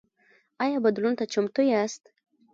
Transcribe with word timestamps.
ایا 0.63 0.77
بدلون 0.85 1.13
ته 1.19 1.25
چمتو 1.33 1.61
یاست؟ 1.71 2.03